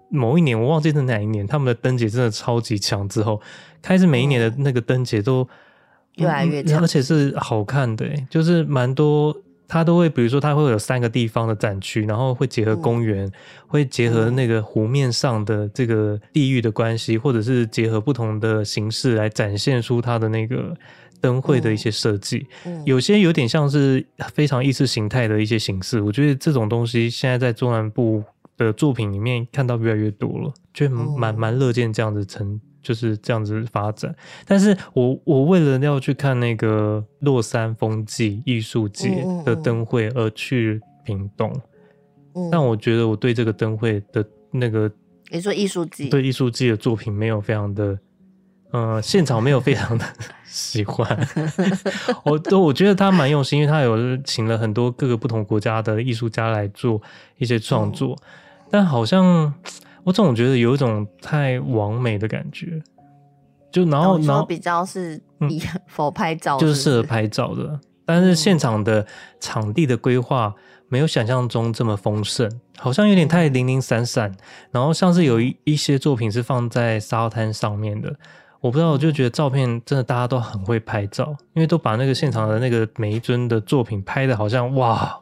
[0.10, 3.42] 某一年我忘记是哪一年，他们的灯节真的超级强，之后
[3.82, 9.36] 开始每一年的那个灯节都、嗯、越来越强，而且是好看的，就是蛮多。
[9.68, 13.32] 它都会，比如说，它会有三个地方的展区，然后会结合公园，嗯、
[13.66, 20.72] 会结合那个湖面上的这个地域的关系，或者是结合不同的形式来展现出它的那个
[21.22, 22.46] 灯会的一些设计。
[22.86, 26.02] 有些有点像是非常意识形态的一些形式。
[26.02, 28.24] 我觉得这种东西现在在中南部
[28.58, 32.60] 的作品里面看到越来越多了，就蛮蛮乐见这样子成。
[32.86, 41.52] 就是这样子发展，但是我我为了要去看那个洛山风季艺术节的灯会而去屏东，
[42.36, 44.88] 嗯、但我觉得我对这个灯会的那个，
[45.32, 47.98] 你说艺术季，对艺术季的作品没有非常的，
[48.76, 50.06] 呃，现场没有非常的
[50.46, 51.18] 喜欢。
[52.26, 57.02] 我都我觉得他蛮用心，因为他有请了很多各个不同国家的艺术家来做
[57.38, 59.54] 一些创作，嗯、但好像
[60.04, 62.84] 我总觉得有一种太完美的感觉。
[63.72, 69.06] 就然后然后比较是以否拍照，就是适合拍照的，但是现场的
[69.40, 70.54] 场地的规划
[70.90, 74.34] 没有想象中这么丰盛，好像有点太零零散散。
[74.72, 78.14] 然后像是有一一些作品是放在沙滩上面的，
[78.62, 85.20] 我不知道，我就觉得照片真的大家都很会拍照，因为都把那个现场的那个每一尊的作品拍的好像哇，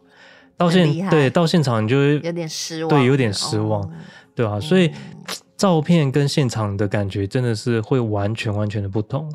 [0.58, 3.92] 到现对到现场你就会有点失望，对，有点失望，
[4.36, 4.60] 对吧？
[4.60, 4.92] 所以。
[5.56, 9.32] 照片跟现场的感觉真的是会完全完全的不同，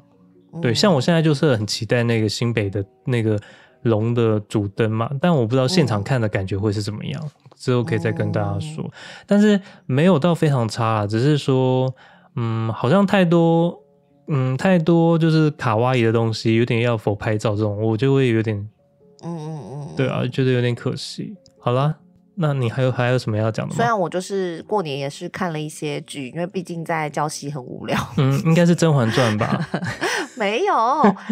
[0.52, 3.38] 嗯、对，像我现在就是很期待那个新北的那个
[3.82, 8.84] 龙的主灯嘛，但我不知道现场看的感觉会是怎么样，嗯、之后可以再跟大家说。
[8.84, 8.90] 嗯、
[9.26, 11.94] 但是没有到非常差啊，只是说，
[12.36, 13.80] 嗯，好像太多，
[14.28, 18.56] 嗯，太多就是卡哇伊的东西，有点要否拍照这种，我就会有点，
[19.24, 21.34] 嗯嗯嗯，对啊，觉得有点可惜。
[21.58, 21.96] 好啦。
[22.40, 23.76] 那你还有还有什么要讲的吗？
[23.76, 27.98] 虽然我就是过年也是看了一些剧，因为毕竟在礁溪很无聊。
[28.16, 29.68] 嗯， 应该是《甄嬛传》吧？
[30.36, 30.74] 没有，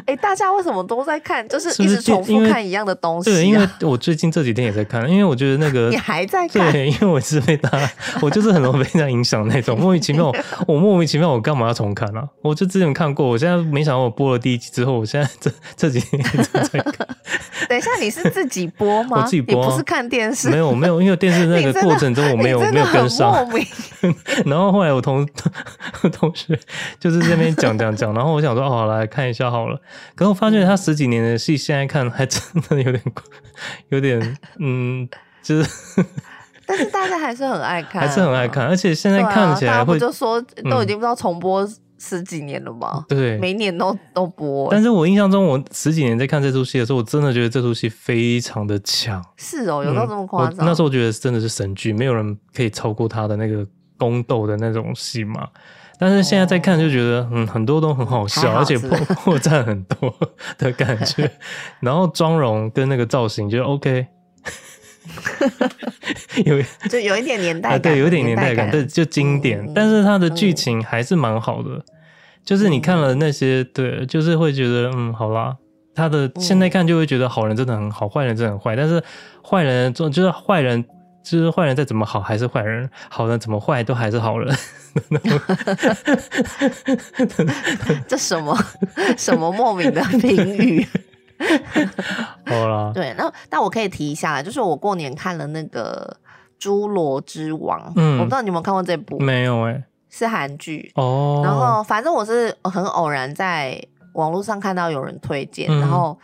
[0.04, 1.48] 哎、欸，大家为什么都在看？
[1.48, 3.34] 就是一直重复看一样的东西、啊。
[3.34, 6.72] 对，因为我最近这几天也在看，因为我觉得那个 你还在看？
[6.72, 7.88] 对，因为我是被他，
[8.20, 10.32] 我就是很容易被他影响那种莫名其妙。
[10.66, 12.28] 我莫名其妙，我干嘛要重看啊？
[12.42, 17.06] 我就之前看过，我现在没想到我播了第一集之后，我现在这这几天一直在看。
[17.68, 19.18] 等一下，你是自己播吗？
[19.20, 20.50] 我自己播、啊，你不是看电视？
[20.50, 23.34] 没有，没有，因为电视那个过程中我没有没有跟上。
[24.46, 25.26] 然后后来我同
[26.12, 26.58] 同学
[27.00, 29.80] 就是这边讲讲讲，然后我想说，哦，好来看一下好了。
[30.14, 33.02] 可是我发现他十几年的戏，现在看还真的有点
[33.88, 35.08] 有点嗯，
[35.42, 36.04] 就是。
[36.68, 41.64] 但是大家还是很爱看，还是很爱看，而且现在看起来会，不就说都已经不知道重播。
[41.98, 43.04] 十几年了吧？
[43.08, 44.68] 对，每年都都播。
[44.70, 49.24] 但是我印象中，我十几年在看这出戏的时候，我真的觉得这出戏非常的强。
[49.36, 50.64] 是哦，有到这么夸张？
[50.64, 55.48] 嗯、那时候我觉得真的是神剧，没有人可以超过他的那个宫斗的那种戏嘛。
[55.98, 60.14] 但是现在再看就觉得，哦、嗯，很多都很好笑，好而且破破绽很多
[60.58, 61.30] 的感觉。
[61.80, 64.06] 然后妆容跟那个造型就 OK，
[66.44, 69.60] 有就有一点年代感，对，有一点年代感，对，就经典。
[69.60, 71.82] 嗯、但是它的剧情还是蛮好的。
[72.44, 75.56] 就是你看了那些，嗯、对，就是会觉得，嗯，好啦，
[75.94, 78.76] 他的现在看就会觉得好人真的很好，坏、嗯、人真的很坏。
[78.76, 79.02] 但是
[79.42, 80.84] 坏人做就是坏人，
[81.24, 84.54] 就是坏人再怎么好还是坏人，好人怎么坏都还是好人。
[88.06, 88.56] 这什么
[89.16, 90.86] 什么莫名的评语？
[92.46, 96.16] 好啦，对，那那我可以提一下，就是我过年看了那个
[96.64, 99.18] 《侏罗之王》，嗯，我不知道你有没有看过这部？
[99.18, 99.84] 没有哎、欸。
[100.08, 103.78] 是韩剧哦，然后反正我是很偶然在
[104.14, 106.18] 网络上看到有人推荐，嗯、然后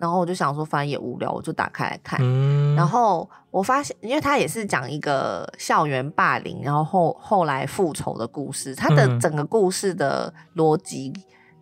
[0.00, 2.18] 然后我就想说，反正也无聊，我就打开来看。
[2.20, 11.12] 嗯、然后我发现，因为它也是讲一个校园霸凌，然后后后来复仇的故事，它的整个故事的逻辑。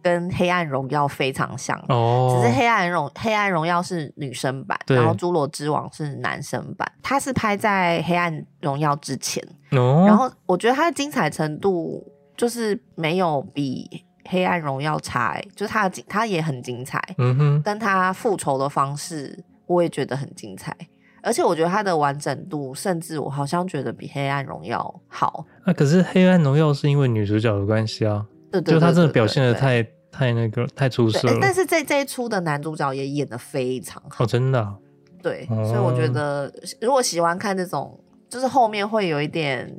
[0.06, 6.88] 跟黑暗荣耀非常像，哦、只是黑暗荣黑暗荣耀是女生版，然后侏罗之王是男生版。
[7.02, 9.42] 它是拍在黑暗荣耀之前，
[9.72, 20.72] 哦、然后我觉得它的精彩程度就是没有比黑暗荣耀差，欸，就是它的它也很精彩，嗯哼，但它复仇的方式我也觉得很精彩，
[21.20, 25.44] 而且我觉得它的完整度，甚至我好像觉得比黑暗荣耀好。
[25.64, 28.24] 那、啊、可是黑暗荣耀是因为女主角的关系啊，
[28.64, 29.84] 就他真的表现的太。
[30.16, 34.24] 太那个太出色了，欸，但是这这一出的男主角也演的非常好。
[34.24, 34.74] 哦，真的，啊，
[35.22, 36.50] 对，哦，所以我觉得
[36.80, 38.00] 如果喜欢看这种，
[38.30, 39.70] 就是后面会有一点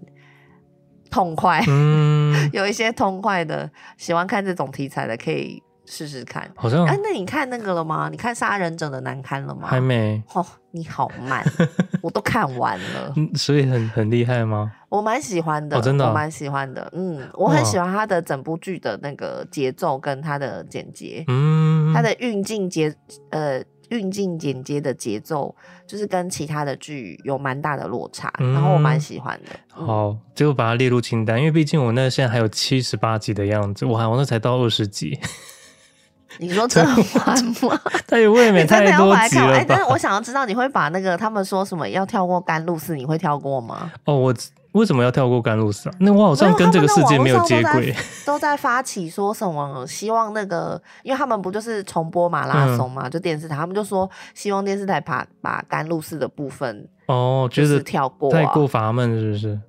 [1.09, 5.63] 痛快，嗯， 有一些痛快的，喜欢看这种题材的可以。
[5.89, 8.09] 试试看，好像哎、啊，那你看那个了吗？
[8.11, 9.67] 你看《杀人者的难堪》了吗？
[9.67, 10.21] 还没。
[10.33, 11.43] 哦，你好慢，
[12.03, 13.13] 我都看完了。
[13.15, 14.71] 嗯所以很很厉害吗？
[14.89, 16.91] 我蛮喜欢的，哦、真的、啊，我蛮喜欢的。
[16.93, 22.93] 嗯，我很喜欢他的整部剧的那个节奏跟他的剪接，嗯，他的运镜节
[23.29, 25.55] 呃运镜剪接的节奏，
[25.87, 29.51] 就是跟其他的剧有蛮大的落差，嗯、然后我蛮喜欢的。
[29.77, 35.17] 嗯、好，就把它列入清单，因为毕竟我那现在还有七十八集的样子，我还我那才到二十集。
[36.39, 37.79] 你说甄嬛吗？
[38.07, 39.53] 他也 未免太多集了吧？
[39.57, 43.91] 哎，但是我想要知道，你会把那个他们说什么要跳过甘露寺，你会跳过吗？
[44.05, 44.33] 哦，我
[44.73, 45.95] 为什么要跳过甘露寺啊？
[45.99, 47.95] 那我好像跟这个世界没有接轨，
[48.25, 59.59] 都在发起说什么希望那个，因为他们不就是重播马拉松嘛，嗯、就电视台他们就说希望电视台把把甘露寺的部分哦，就是跳过、啊，太过阀门是不是？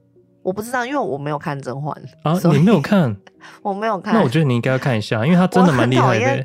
[0.43, 3.17] 我不知道，因为我没有看甄嬛啊， 你没有看？
[3.63, 4.15] 我没有看。
[4.15, 6.45] 那我觉得你应该要看一下，因为他真的蛮厉害的。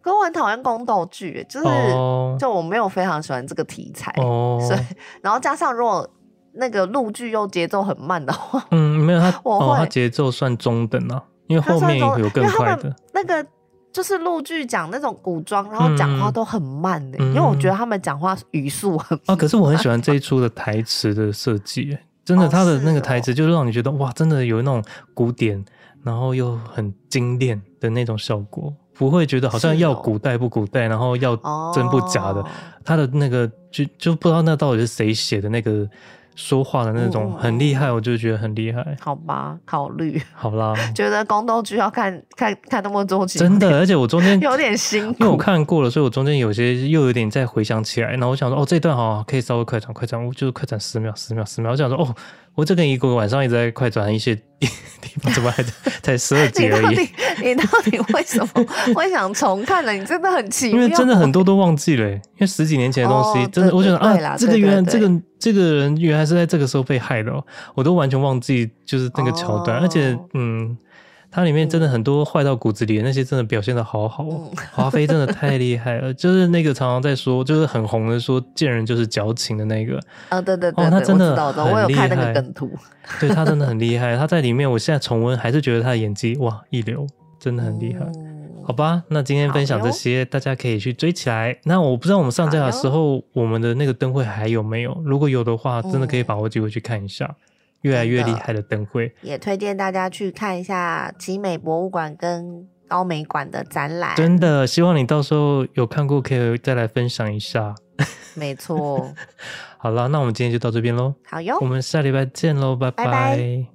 [0.00, 2.38] 可我很讨厌宫斗剧，就是、oh.
[2.38, 4.60] 就我没有非常喜欢这个题材，oh.
[4.66, 4.80] 所以
[5.22, 6.06] 然后加上如果
[6.52, 12.94] 那个陆剧又节奏很慢的话，嗯，没有他，我会、哦、他节奏算中等啊，因为后面有更快的。
[13.14, 13.42] 那个
[13.90, 19.34] 就是陆剧讲那种古装，然后讲话都很慢的、欸，嗯、因为我觉得他们讲话语速很慢。
[19.34, 25.62] 啊，可是我很喜欢这一出的台词的设计，真的，他的那个台词就让你觉得、哦、哇，真的有那种古典，
[26.02, 28.74] 然后又很精炼的那种效果。
[28.94, 31.34] 不会觉得好像要古代不古代，哦、然后要
[31.74, 32.46] 真不假的，哦、
[32.84, 35.88] 他的那个就就不知道那到底是谁写的那个
[36.34, 38.96] 说话的那种很厉害，嗯、我就觉得很厉害。
[39.00, 52.14] 好吧，考虑好啦， 觉得宫斗剧要看看看那么多集，真的， 而且我中间有点辛苦，因为我看过了，所以我中间有些又有点再回想起来，然后我想说哦，这段好可以稍微快转快转，我就是快转十秒十秒十秒，我想说哦。
[52.54, 54.68] 我这个一个晚上一直在快转一些地
[55.20, 55.62] 方，怎么还
[56.02, 57.08] 才十二集而已？
[57.42, 59.92] 你到底为什么会想重看呢？
[59.92, 67.44] 你真的很奇妙，因为真的很多都忘记了，因为十几年前的东西，真的，哦、我觉得啊，这个原来这个这个人原来是在这个时候被害的，喔，
[67.74, 70.76] 我都完全忘记，就是那个桥段，哦、而且嗯。
[71.34, 74.48] 它里面真的很多坏到骨子里的那些，真的表现的好好哦。
[74.70, 79.98] 华妃真的太厉害了，就是那个常常在说，就是很红的说贱人就是矫情的那个。
[80.28, 81.72] 啊，对对对，哦，他真的很厉害。
[81.72, 82.70] 我有看那个梗图。
[83.18, 87.04] 对，他真的很厉害，他在里面，我现在重温还是觉得他的演技哇一流，
[87.40, 88.06] 真的很厉害。
[88.62, 91.58] 好吧，那今天分享这些，大家可以去追起来。
[91.64, 94.96] 那我不知道我们上架的时候，我们的那个灯会还有没有？
[95.04, 97.34] 如果有的话，真的可以把握机会去看一下。
[97.84, 104.16] 越来越厉害的灯会，也推荐大家去看一下奇美博物馆跟高美馆的展览。
[104.16, 107.74] 真的，希望你到时候有看过，可以再来分享一下。
[108.34, 109.12] 没错。
[109.76, 111.14] 好了，那我们今天就到这边喽。
[111.26, 113.04] 好哟，我们下礼拜见喽，拜拜。
[113.04, 113.66] 拜拜。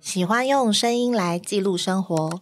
[0.00, 2.40] 喜欢用声音来记录生活，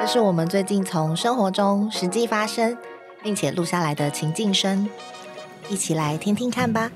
[0.00, 2.78] 这是我们最近从生活中实际发生，
[3.22, 4.88] 并且录下来的情境声，
[5.68, 6.90] 一起来听听看吧。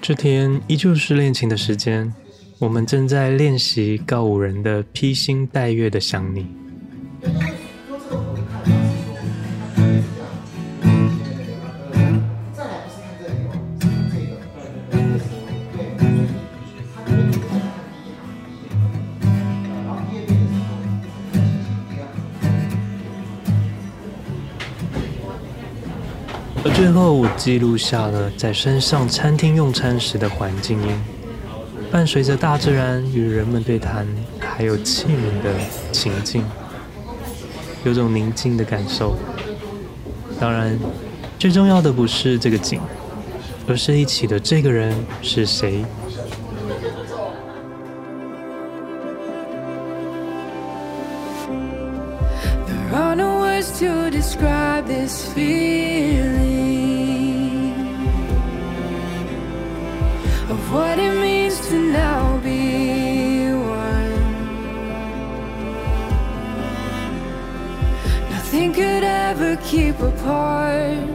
[0.00, 2.10] 这天依旧是练琴的时间，
[2.58, 6.46] 我们正在练习告五人的披星戴月的想你。
[26.92, 30.88] 落后记录下了在山上餐厅用餐时的环境音，
[31.90, 34.06] 伴随着大自然与人们对谈，
[34.38, 35.50] 还有器皿的
[35.92, 36.44] 情境，
[37.84, 39.16] 有种宁静的感受。
[40.40, 40.78] 当然，
[41.38, 42.80] 最重要的不是这个景，
[43.66, 45.84] 而是一起的这个人是谁。
[69.48, 71.08] never keep apart,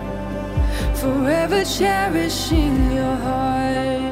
[0.96, 4.03] forever cherishing your heart.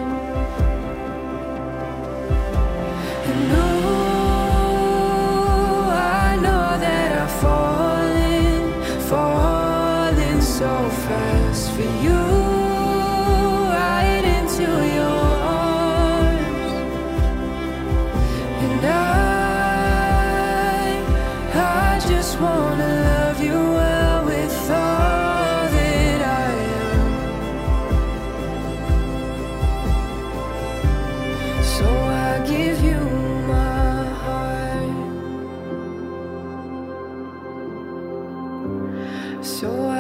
[39.42, 39.91] все